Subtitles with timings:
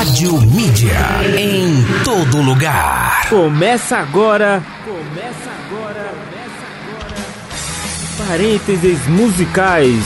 [0.00, 0.98] Rádio Mídia.
[1.38, 3.28] Em todo lugar.
[3.28, 4.64] Começa agora.
[4.82, 6.14] Começa agora.
[6.14, 6.64] Começa
[7.04, 8.26] agora.
[8.26, 10.02] Parênteses musicais.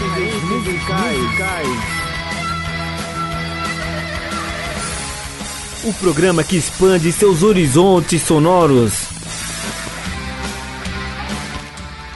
[0.00, 1.78] Parênteses musicais.
[5.84, 8.94] O programa que expande seus horizontes sonoros.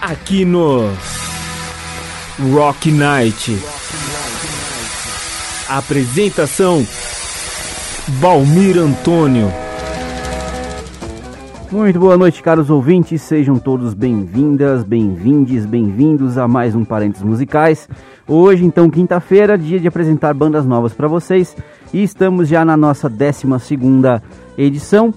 [0.00, 0.92] Aqui no
[2.52, 3.77] Rock Night.
[5.69, 6.82] Apresentação
[8.18, 9.53] Valmir Antônio.
[11.71, 13.21] Muito boa noite, caros ouvintes.
[13.21, 17.86] Sejam todos bem-vindas, bem-vindes, bem-vindos a mais um Parentes Musicais.
[18.26, 21.54] Hoje, então, quinta-feira, dia de apresentar bandas novas para vocês.
[21.93, 23.45] E estamos já na nossa 12
[24.57, 25.12] edição.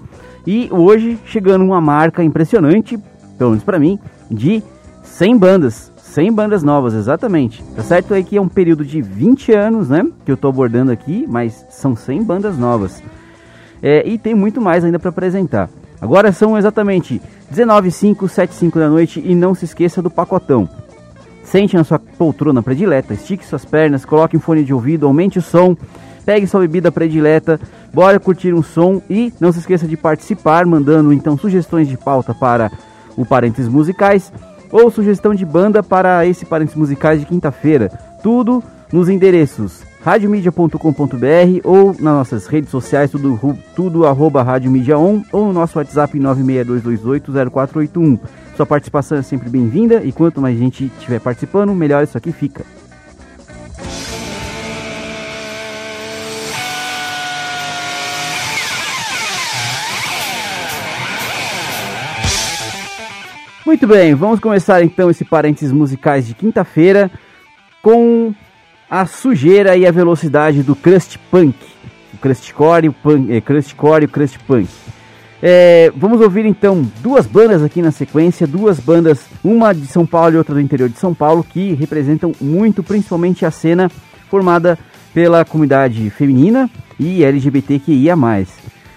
[0.46, 2.98] E hoje chegando uma marca impressionante,
[3.38, 3.98] pelo menos para mim,
[4.30, 4.62] de
[5.02, 5.91] 100 bandas.
[6.12, 7.64] 100 bandas novas, exatamente.
[7.74, 10.06] Tá certo aí que é um período de 20 anos, né?
[10.26, 13.02] Que eu tô abordando aqui, mas são 100 bandas novas.
[13.82, 15.70] É, e tem muito mais ainda para apresentar.
[15.98, 20.68] Agora são exatamente 19 5, 7 5 da noite e não se esqueça do pacotão.
[21.42, 25.42] Sente na sua poltrona predileta, estique suas pernas, coloque um fone de ouvido, aumente o
[25.42, 25.74] som,
[26.26, 27.58] pegue sua bebida predileta,
[27.92, 32.34] bora curtir um som e não se esqueça de participar, mandando então sugestões de pauta
[32.34, 32.70] para
[33.16, 34.30] o Parênteses Musicais
[34.72, 37.90] ou sugestão de banda para esse Parênteses Musicais de quinta-feira.
[38.22, 44.44] Tudo nos endereços radiomedia.com.br ou nas nossas redes sociais, tudo, tudo arroba
[44.98, 48.18] On, ou no nosso WhatsApp 962280481.
[48.56, 52.64] Sua participação é sempre bem-vinda e quanto mais gente estiver participando, melhor isso aqui fica.
[63.72, 67.10] Muito bem, vamos começar então esse parênteses musicais de quinta-feira
[67.80, 68.34] com
[68.88, 71.56] a sujeira e a velocidade do crust punk,
[72.12, 74.68] o crustcore, o punk, é, crustcore o crust punk.
[75.42, 80.34] É, vamos ouvir então duas bandas aqui na sequência, duas bandas, uma de São Paulo
[80.34, 83.90] e outra do interior de São Paulo, que representam muito, principalmente a cena
[84.28, 84.78] formada
[85.14, 86.68] pela comunidade feminina
[87.00, 88.16] e LGBTQIA+.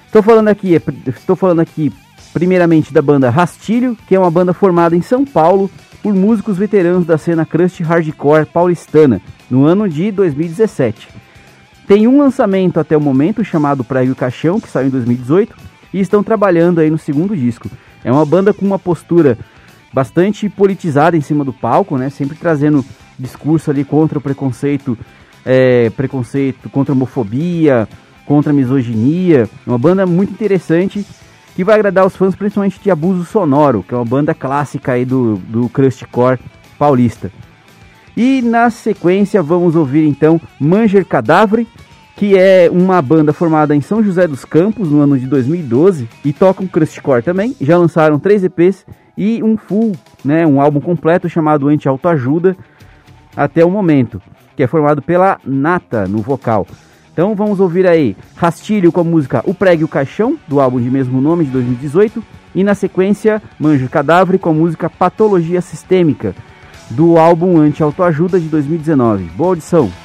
[0.06, 0.74] Estou falando aqui,
[1.08, 1.94] estou falando aqui
[2.36, 5.72] primeiramente da banda Rastilho, que é uma banda formada em São Paulo
[6.04, 11.08] por músicos veteranos da cena crust hardcore paulistana, no ano de 2017.
[11.88, 15.56] Tem um lançamento até o momento chamado Praia e Caixão, que saiu em 2018,
[15.94, 17.70] e estão trabalhando aí no segundo disco.
[18.04, 19.38] É uma banda com uma postura
[19.94, 22.10] bastante politizada em cima do palco, né?
[22.10, 22.84] Sempre trazendo
[23.18, 24.98] discurso ali contra o preconceito,
[25.46, 27.88] é, preconceito contra a homofobia,
[28.26, 29.50] contra a misoginia.
[29.66, 31.06] Uma banda muito interessante
[31.56, 35.06] que vai agradar os fãs principalmente de Abuso Sonoro, que é uma banda clássica aí
[35.06, 36.40] do, do crustcore
[36.78, 37.32] paulista.
[38.16, 41.66] E na sequência vamos ouvir então Manger Cadáver,
[42.16, 46.34] que é uma banda formada em São José dos Campos no ano de 2012 e
[46.34, 47.56] tocam crustcore também.
[47.60, 48.86] Já lançaram três EPs
[49.18, 52.56] e um full, né, um álbum completo chamado Anti Autoajuda
[53.36, 54.22] até o momento,
[54.56, 56.68] que é formado pela Nata no vocal.
[57.16, 60.92] Então vamos ouvir aí Rastilho com a música O Pregue o Caixão, do álbum de
[60.92, 62.22] mesmo nome de 2018.
[62.54, 66.36] E na sequência, Manjo Cadáver com a música Patologia Sistêmica,
[66.90, 69.24] do álbum Anti-Autoajuda de 2019.
[69.34, 70.05] Boa audição!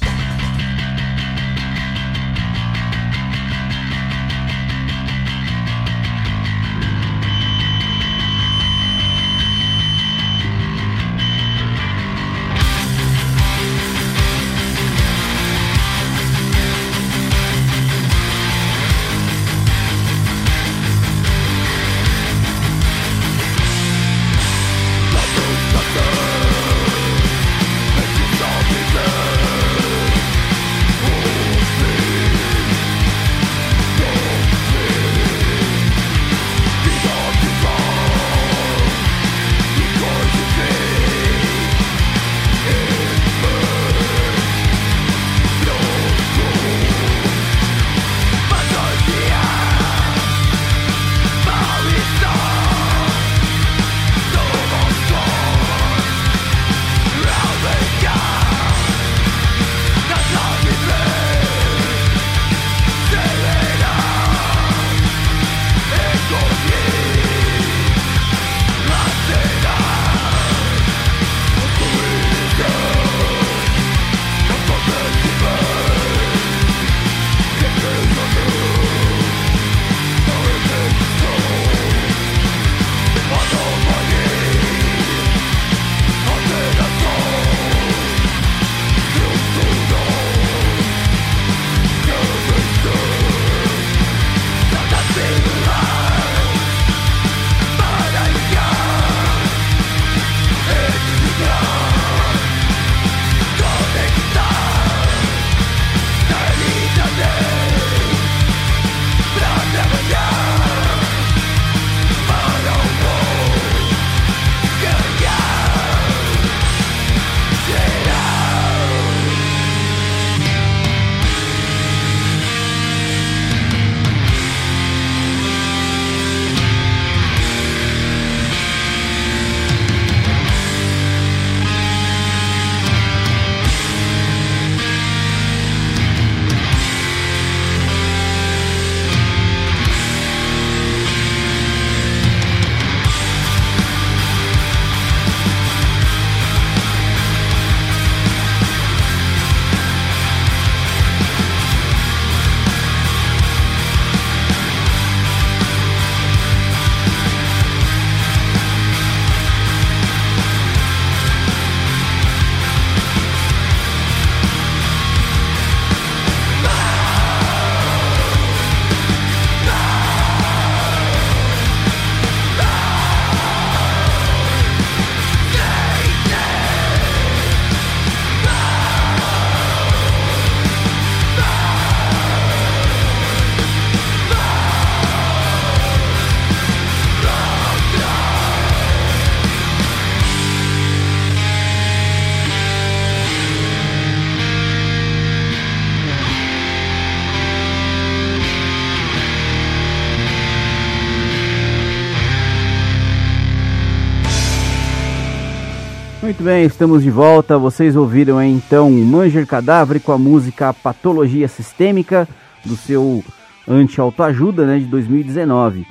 [206.41, 207.55] Muito bem, estamos de volta.
[207.55, 212.27] Vocês ouviram aí, então Manger Cadáver com a música Patologia Sistêmica
[212.65, 213.23] do seu
[213.67, 215.85] anti-autoajuda né, de 2019.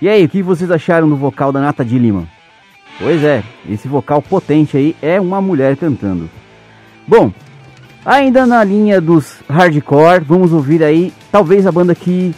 [0.00, 2.26] E aí, o que vocês acharam do vocal da Nata de Lima?
[2.98, 6.30] Pois é, esse vocal potente aí é uma mulher cantando.
[7.06, 7.30] Bom,
[8.02, 12.34] ainda na linha dos hardcore, vamos ouvir aí talvez a banda que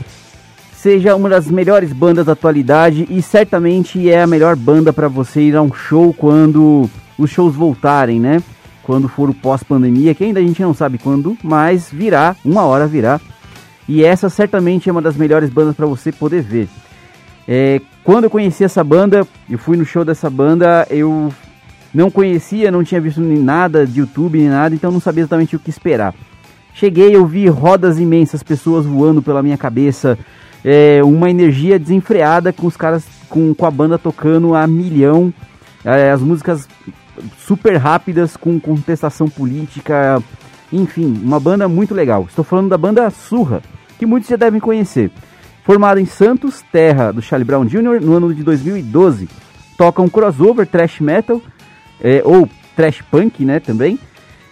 [0.72, 5.42] seja uma das melhores bandas da atualidade e certamente é a melhor banda para você
[5.42, 8.42] ir a um show quando os shows voltarem, né?
[8.82, 12.86] Quando for o pós-pandemia, que ainda a gente não sabe quando, mas virá, uma hora
[12.86, 13.20] virá.
[13.86, 16.68] E essa certamente é uma das melhores bandas para você poder ver.
[17.46, 21.32] É, quando eu conheci essa banda, eu fui no show dessa banda, eu
[21.92, 25.56] não conhecia, não tinha visto nem nada de YouTube nem nada, então não sabia exatamente
[25.56, 26.14] o que esperar.
[26.74, 30.18] Cheguei, eu vi rodas imensas, pessoas voando pela minha cabeça,
[30.64, 35.32] é, uma energia desenfreada com os caras, com, com a banda tocando a milhão,
[35.84, 36.68] é, as músicas
[37.38, 40.22] super rápidas com contestação política,
[40.72, 42.26] enfim, uma banda muito legal.
[42.28, 43.62] Estou falando da banda Surra,
[43.98, 45.10] que muitos já devem conhecer.
[45.64, 49.28] Formada em Santos, terra do Charlie Brown Jr., no ano de 2012,
[49.76, 51.42] toca um crossover thrash metal,
[52.00, 53.98] é, ou thrash punk, né, também,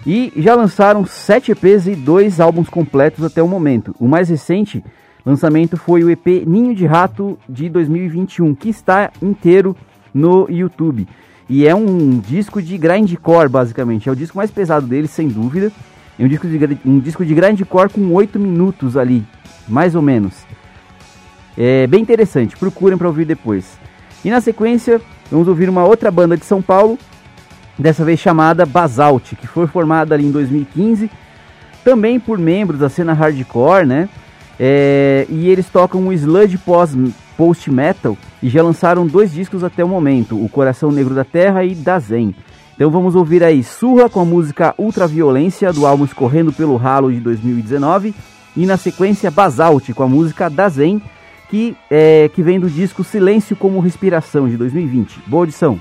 [0.07, 3.95] e já lançaram 7 EPs e 2 álbuns completos até o momento.
[3.99, 4.85] O mais recente
[5.25, 9.77] lançamento foi o EP Ninho de Rato de 2021, que está inteiro
[10.15, 11.09] no YouTube.
[11.49, 14.09] E é um disco de grindcore, basicamente.
[14.09, 15.71] É o disco mais pesado deles, sem dúvida.
[16.19, 19.25] É um disco de, um disco de grindcore com 8 minutos ali,
[19.69, 20.35] mais ou menos.
[21.57, 23.79] É bem interessante, procurem para ouvir depois.
[24.25, 25.01] E na sequência,
[25.31, 26.99] vamos ouvir uma outra banda de São Paulo,
[27.79, 31.11] dessa vez chamada Basalt, que foi formada ali em 2015,
[31.85, 34.09] também por membros da cena hardcore, né?
[34.59, 36.59] É, e eles tocam o sludge
[37.37, 41.75] post-metal e já lançaram dois discos até o momento, O Coração Negro da Terra e
[41.75, 42.35] Dazen.
[42.75, 47.21] Então vamos ouvir aí Surra com a música Ultraviolência do álbum Escorrendo pelo Ralo de
[47.21, 48.15] 2019
[48.57, 51.01] e na sequência Basalt com a música Dazen
[51.49, 55.21] que, é, que vem do disco Silêncio como Respiração de 2020.
[55.27, 55.81] Boa audição!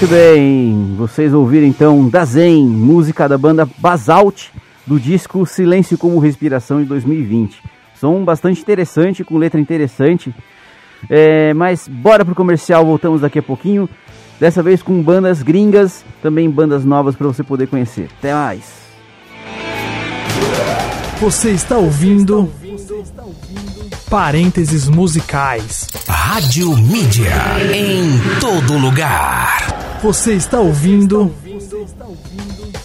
[0.00, 4.44] Muito bem, vocês ouviram então Dazen, música da banda Basalt,
[4.86, 7.60] do disco Silêncio como Respiração de 2020.
[7.98, 10.32] Som bastante interessante, com letra interessante.
[11.10, 13.88] É, mas bora pro comercial, voltamos daqui a pouquinho.
[14.38, 18.08] Dessa vez com bandas gringas, também bandas novas para você poder conhecer.
[18.20, 18.72] Até mais!
[21.20, 22.48] Você está ouvindo
[24.08, 25.88] Parênteses Musicais.
[26.08, 27.34] Rádio Mídia.
[27.74, 29.77] Em todo lugar.
[30.02, 31.34] Você está ouvindo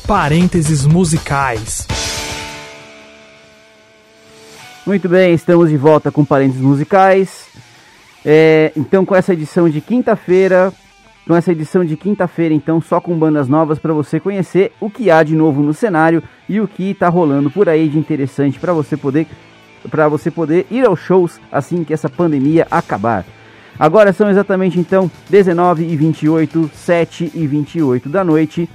[0.08, 1.88] Parênteses Musicais.
[4.84, 7.45] Muito bem, estamos de volta com Parênteses Musicais.
[8.26, 10.73] É, então, com essa edição de quinta-feira,
[11.28, 15.12] com essa edição de quinta-feira, então, só com bandas novas para você conhecer o que
[15.12, 18.73] há de novo no cenário e o que está rolando por aí de interessante para
[18.73, 19.28] você poder
[19.91, 23.23] para você poder ir aos shows assim que essa pandemia acabar.
[23.77, 28.69] Agora são exatamente então 19 e 28, 7 e 28 da noite.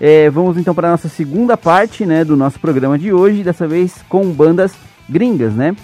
[0.00, 3.66] É, vamos então para a nossa segunda parte né, do nosso programa de hoje, dessa
[3.66, 4.72] vez com bandas
[5.08, 5.74] gringas, né?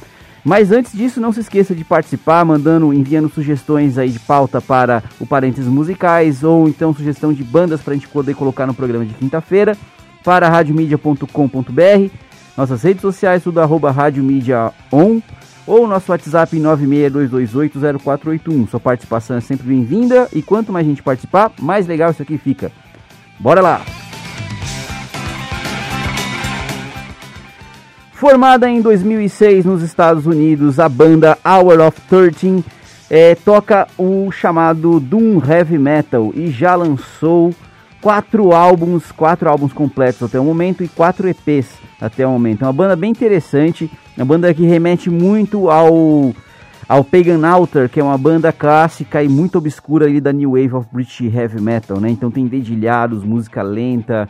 [0.44, 5.02] Mas antes disso, não se esqueça de participar, mandando, enviando sugestões aí de pauta para
[5.20, 9.04] o Parênteses Musicais ou então sugestão de bandas para a gente poder colocar no programa
[9.04, 9.76] de quinta-feira
[10.24, 12.14] para radiomedia.com.br,
[12.56, 15.20] nossas redes sociais, tudo arroba Rádio Mídia On,
[15.70, 18.68] ou nosso WhatsApp 962280481.
[18.68, 22.72] Sua participação é sempre bem-vinda e quanto mais gente participar, mais legal isso aqui fica.
[23.38, 23.80] Bora lá!
[28.12, 32.64] Formada em 2006 nos Estados Unidos, a banda Hour of Thirteen
[33.08, 37.54] é, toca o chamado Doom Heavy Metal e já lançou
[38.00, 42.62] quatro álbuns, quatro álbuns completos até o momento e quatro EPs até o momento.
[42.62, 46.34] É uma banda bem interessante, uma banda que remete muito ao
[46.86, 50.74] ao Pagan Altar, que é uma banda clássica e muito obscura ali da New Wave
[50.74, 52.10] of British Heavy Metal, né?
[52.10, 54.28] Então tem dedilhados, música lenta,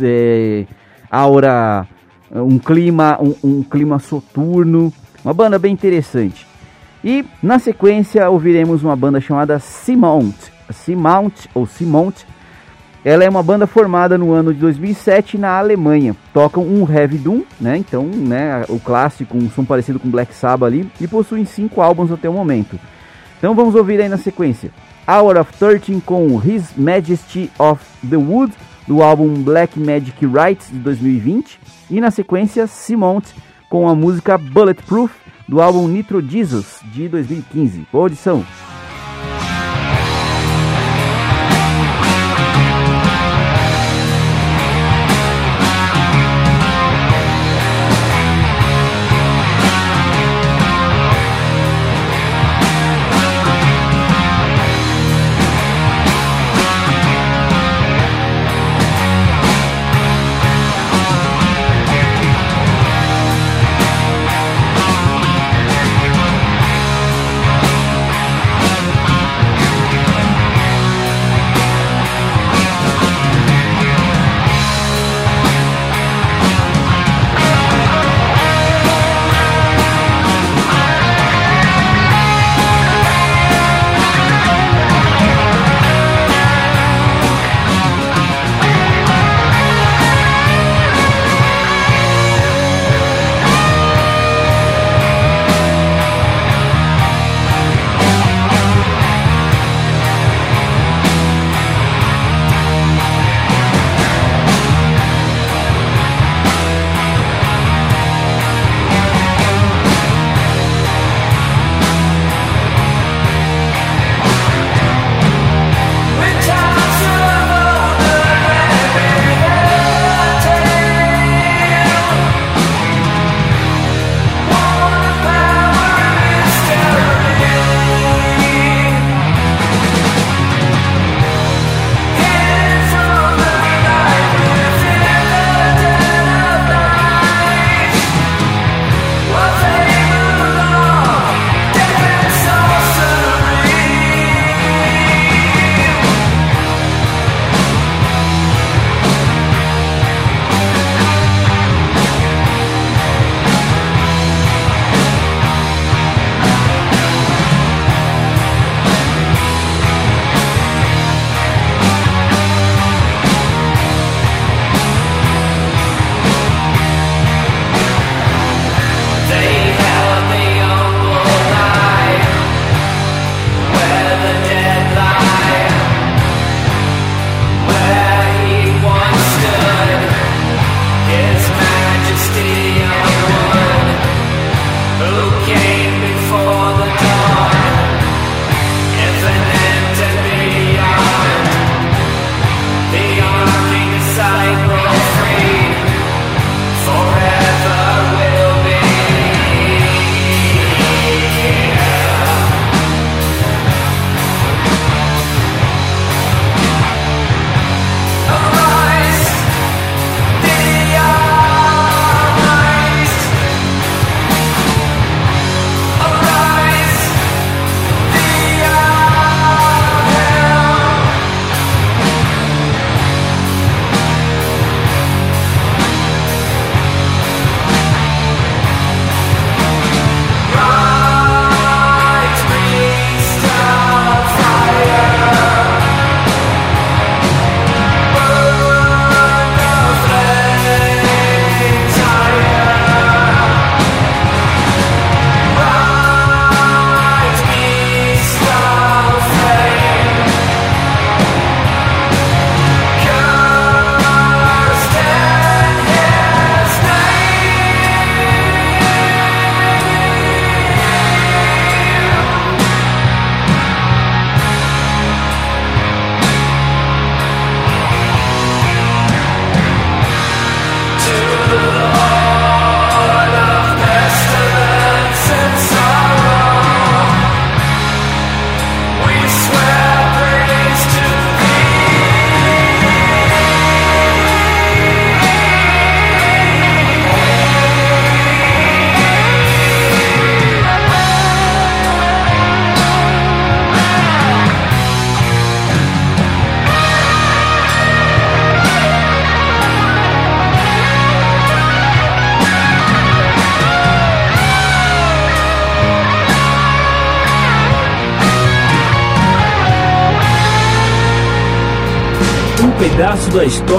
[0.00, 0.64] é,
[1.10, 1.86] aura
[2.30, 4.92] um clima, um, um clima soturno,
[5.24, 6.46] uma banda bem interessante.
[7.04, 10.36] E na sequência ouviremos uma banda chamada Simount,
[10.70, 12.24] Simount ou Simount.
[13.08, 16.14] Ela é uma banda formada no ano de 2007 na Alemanha.
[16.30, 17.78] Tocam um heavy doom, né?
[17.78, 22.12] Então, né, o clássico, um som parecido com Black Sabbath ali, e possuem cinco álbuns
[22.12, 22.78] até o momento.
[23.38, 24.70] Então vamos ouvir aí na sequência.
[25.08, 28.52] Hour of 13 com His Majesty of the Wood,
[28.86, 31.58] do álbum Black Magic Rights de 2020.
[31.90, 33.24] E na sequência, Simont
[33.70, 35.14] com a música Bulletproof
[35.48, 37.86] do álbum Nitro Jesus de 2015.
[37.90, 38.44] Boa audição!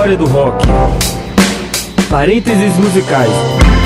[0.09, 0.65] História do rock.
[2.09, 3.78] Parênteses musicais.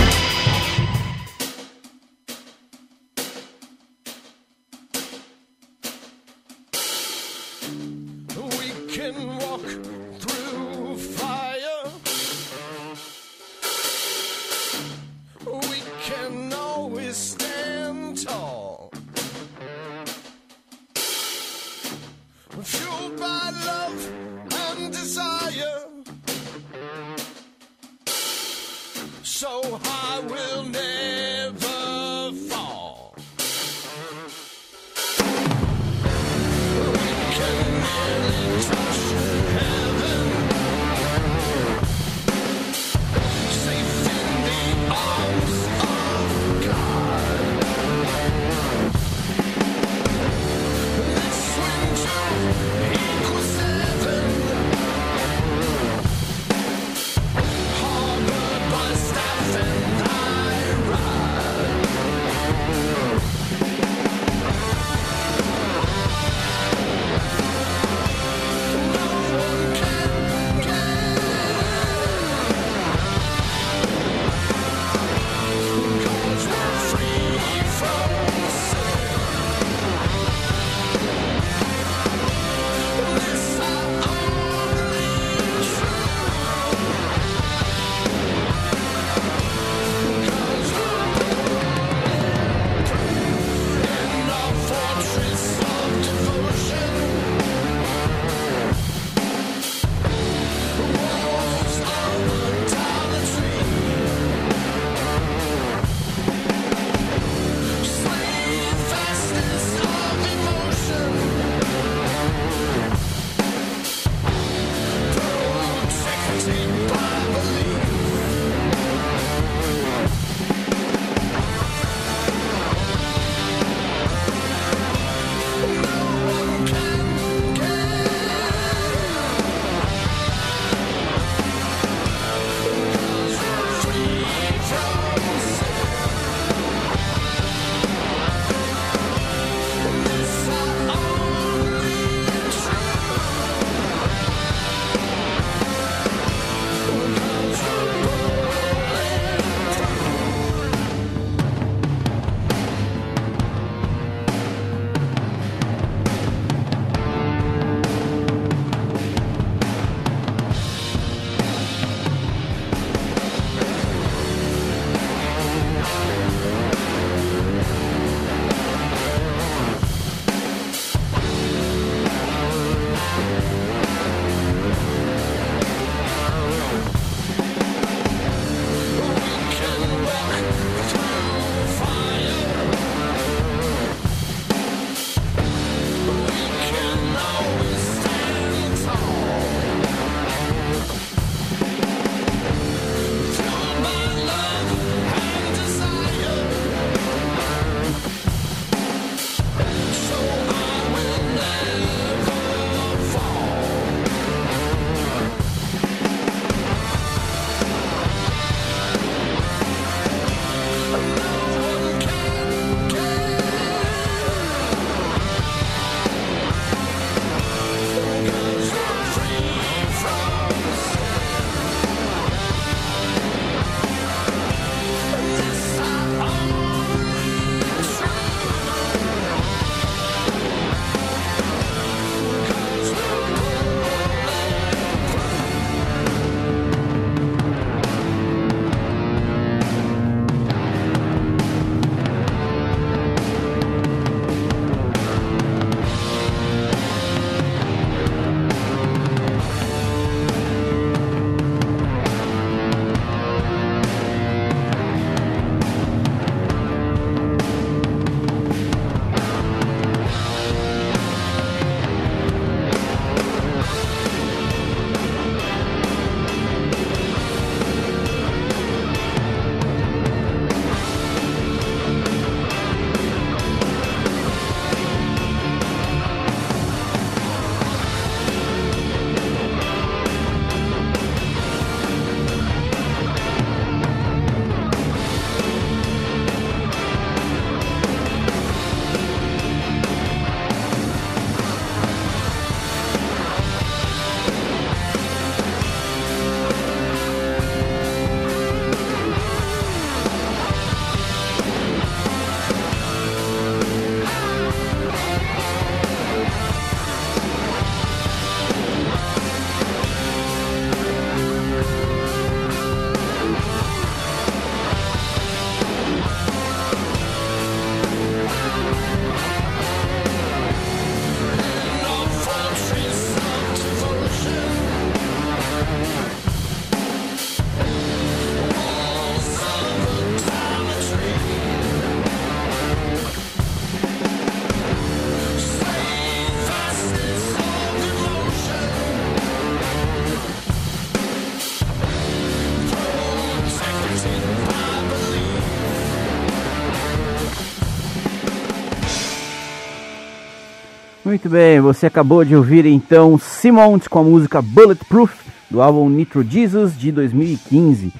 [351.24, 355.14] Muito bem, você acabou de ouvir então Simons com a música Bulletproof
[355.50, 357.94] do álbum Nitro Jesus de 2015.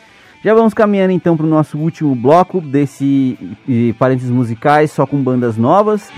[0.44, 5.24] Já vamos caminhando então para o nosso último bloco desse eh, parênteses musicais só com
[5.24, 6.10] bandas novas.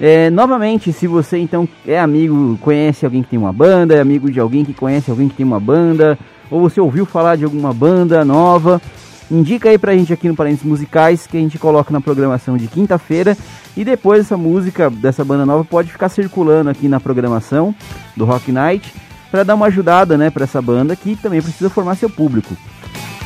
[0.00, 4.28] É, novamente, se você então é amigo, conhece alguém que tem uma banda, é amigo
[4.28, 6.18] de alguém que conhece alguém que tem uma banda,
[6.50, 8.82] ou você ouviu falar de alguma banda nova,
[9.30, 12.66] indica aí pra gente aqui no Parênteses Musicais que a gente coloca na programação de
[12.66, 13.36] quinta-feira
[13.76, 17.74] e depois essa música dessa banda nova pode ficar circulando aqui na programação
[18.16, 18.92] do Rock Night
[19.30, 22.56] para dar uma ajudada, né, para essa banda que também precisa formar seu público.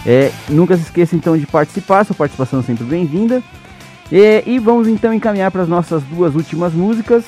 [0.07, 3.43] É, nunca se esqueça então de participar, sua participação é sempre bem-vinda.
[4.12, 7.25] E, e vamos então encaminhar para as nossas duas últimas músicas.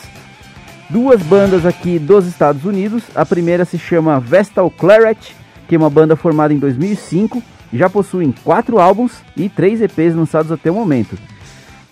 [0.88, 3.02] Duas bandas aqui dos Estados Unidos.
[3.14, 5.34] A primeira se chama Vestal Claret,
[5.66, 7.42] que é uma banda formada em 2005.
[7.72, 11.16] Já possuem quatro álbuns e três EPs lançados até o momento.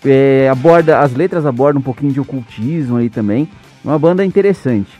[0.03, 3.49] É, aborda, as letras abordam um pouquinho de ocultismo aí também.
[3.83, 4.91] Uma banda interessante.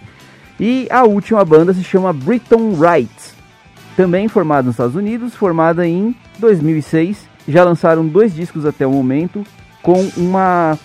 [0.59, 3.11] E a última banda se chama Britton Wright,
[3.95, 7.27] também formada nos Estados Unidos, formada em 2006.
[7.47, 9.43] Já lançaram dois discos até o momento,
[9.81, 10.77] com uma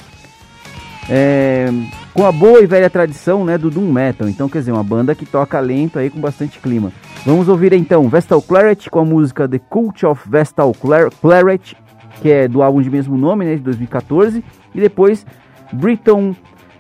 [1.09, 1.69] é,
[2.13, 4.29] com a boa e velha tradição né, do Doom Metal.
[4.29, 6.93] Então, quer dizer, uma banda que toca lento aí com bastante clima.
[7.25, 10.73] Vamos ouvir então Vestal Claret com a música The Cult of Vestal
[11.21, 11.77] Claret,
[12.23, 14.43] que é do álbum de mesmo nome, né, de 2014.
[14.75, 15.27] E depois
[15.71, 16.35] Britton,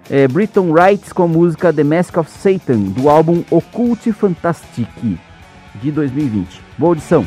[0.09, 4.88] é, Britton Wrights com a música The Mask of Satan, do álbum Occult Fantastic,
[5.83, 6.62] de 2020.
[6.79, 7.26] Boa audição!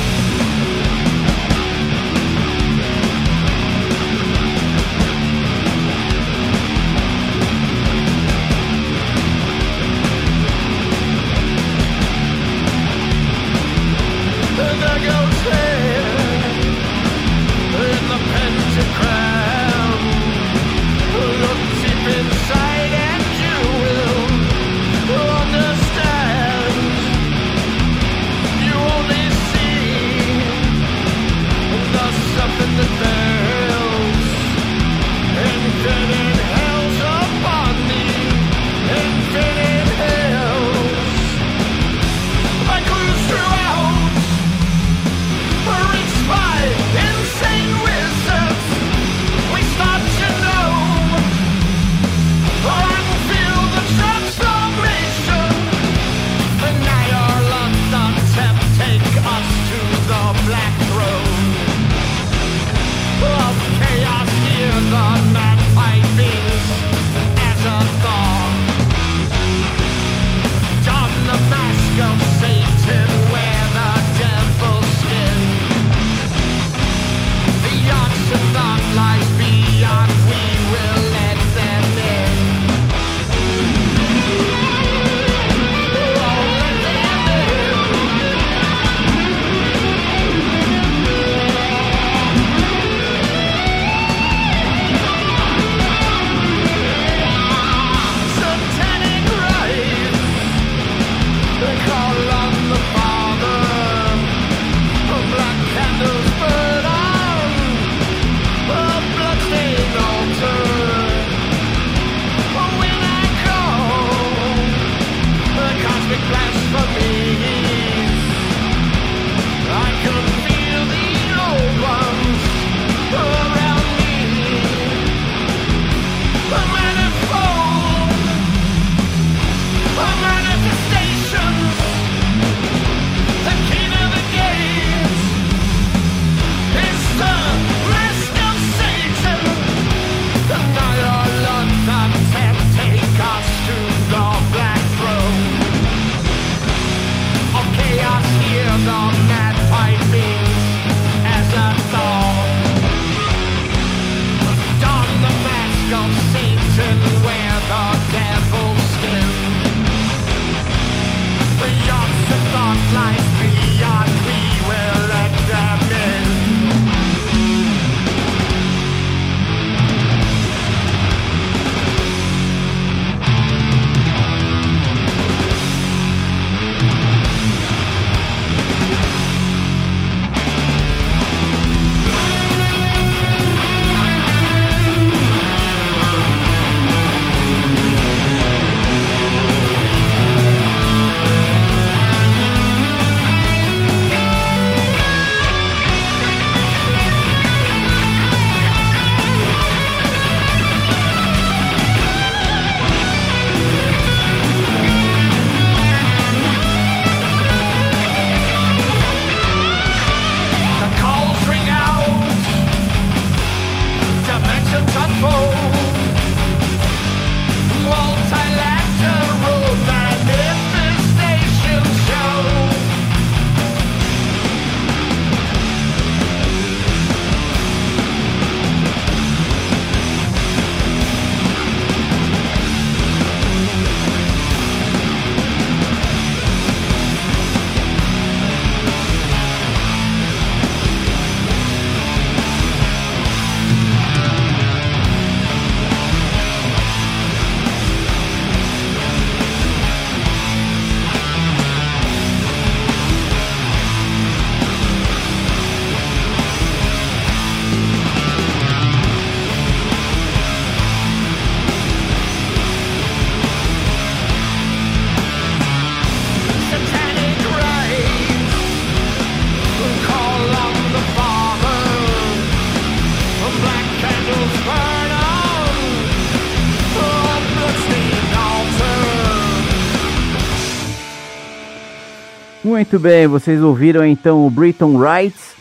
[282.81, 285.51] Muito bem, vocês ouviram então o Britton Wrights,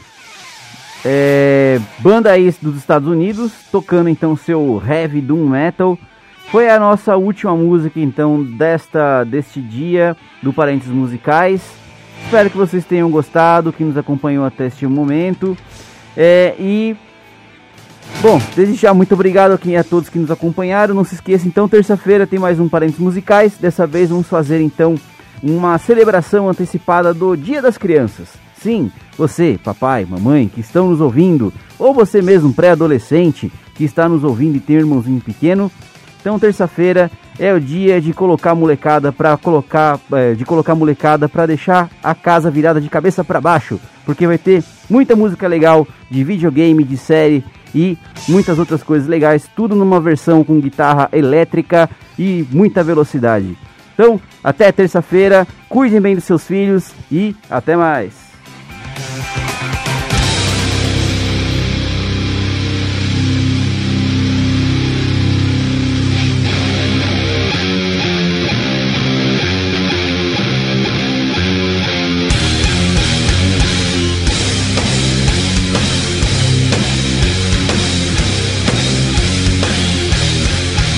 [1.05, 5.99] é, banda aí dos Estados Unidos, tocando então seu heavy doom metal,
[6.51, 11.61] Foi a nossa última música então desta deste dia do Parentes Musicais.
[12.25, 15.55] Espero que vocês tenham gostado, que nos acompanhou até este momento.
[16.17, 16.97] É, e
[18.23, 20.95] bom, desde já muito obrigado aqui a todos que nos acompanharam.
[20.95, 23.59] Não se esqueça então, terça-feira tem mais um Parentes Musicais.
[23.59, 24.99] Dessa vez vamos fazer então
[25.43, 28.29] uma celebração antecipada do Dia das Crianças.
[28.61, 34.23] Sim, você, papai, mamãe, que estão nos ouvindo, ou você mesmo, pré-adolescente, que está nos
[34.23, 35.73] ouvindo e tem um irmãozinho pequeno.
[36.21, 41.47] Então, terça-feira é o dia de colocar molecada para colocar, é, de colocar molecada para
[41.47, 46.23] deixar a casa virada de cabeça para baixo, porque vai ter muita música legal de
[46.23, 47.43] videogame, de série
[47.75, 47.97] e
[48.29, 51.89] muitas outras coisas legais, tudo numa versão com guitarra elétrica
[52.19, 53.57] e muita velocidade.
[54.01, 58.30] Então, até terça-feira, cuidem bem dos seus filhos e até mais.